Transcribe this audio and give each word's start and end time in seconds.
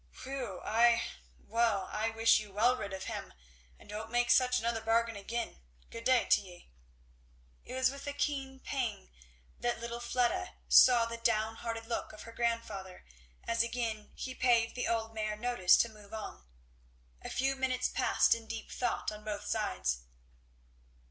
"Whew 0.23 0.59
I 0.63 1.03
well 1.37 1.87
I 1.91 2.09
wish 2.09 2.39
you 2.39 2.51
well 2.51 2.75
rid 2.75 2.91
of 2.91 3.03
him; 3.03 3.35
and 3.77 3.87
don't 3.87 4.09
make 4.09 4.31
such 4.31 4.57
another 4.57 4.81
bargain 4.81 5.15
again. 5.15 5.61
Good 5.91 6.05
day 6.05 6.25
to 6.25 6.41
ye!" 6.41 6.71
It 7.65 7.75
was 7.75 7.91
with 7.91 8.07
a 8.07 8.13
keen 8.13 8.59
pang 8.61 9.11
that 9.59 9.79
little 9.79 9.99
Fleda 9.99 10.55
saw 10.67 11.05
the 11.05 11.17
down 11.17 11.57
hearted 11.57 11.85
look 11.85 12.13
of 12.13 12.23
her 12.23 12.31
grandfather 12.31 13.05
as 13.43 13.61
again 13.61 14.11
he 14.15 14.33
pave 14.33 14.73
the 14.73 14.87
old 14.87 15.13
mare 15.13 15.35
notice 15.35 15.77
to 15.77 15.87
move 15.87 16.15
on. 16.15 16.47
A 17.21 17.29
few 17.29 17.55
minutes 17.55 17.87
passed 17.87 18.33
in 18.33 18.47
deep 18.47 18.71
thought 18.71 19.11
on 19.11 19.23
both 19.23 19.45
sides. 19.45 20.01